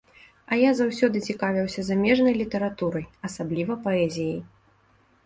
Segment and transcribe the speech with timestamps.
[0.53, 4.41] А я заўсёды цікавіўся замежнай літаратурай, асабліва паэзіяй.